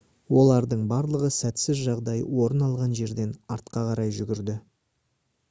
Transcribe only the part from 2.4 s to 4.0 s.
орын алған жерден артқа